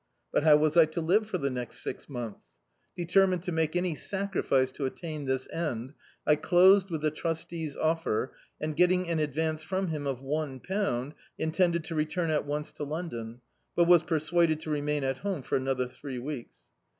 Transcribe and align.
But 0.31 0.41
how 0.41 0.55
was 0.55 0.75
I 0.77 0.85
to 0.87 0.99
live 0.99 1.27
for 1.29 1.37
the 1.37 1.51
next 1.51 1.81
six 1.83 2.09
months? 2.09 2.57
Deter 2.95 3.27
mined 3.27 3.43
to 3.43 3.51
make 3.51 3.75
any 3.75 3.93
sacrifice 3.93 4.71
to 4.71 4.87
atuin 4.89 5.27
this 5.27 5.47
end, 5.53 5.93
I 6.25 6.37
closed 6.37 6.89
with 6.89 7.01
the 7.01 7.11
trustee's 7.11 7.77
offer, 7.77 8.33
and, 8.59 8.75
getting 8.75 9.07
an 9.07 9.19
ad 9.19 9.35
vance 9.35 9.61
from 9.61 9.89
him 9.89 10.07
of 10.07 10.19
one 10.19 10.59
pound, 10.59 11.13
intended 11.37 11.83
to 11.83 11.93
return 11.93 12.31
at 12.31 12.47
once 12.47 12.71
to 12.71 12.83
Londcn, 12.83 13.41
but 13.75 13.83
was 13.87 14.01
persuaded 14.01 14.59
to 14.61 14.71
remain 14.71 15.03
at 15.03 15.19
home 15.19 15.43
for 15.43 15.55
another 15.55 15.85
three 15.87 16.17
weeks. 16.17 16.61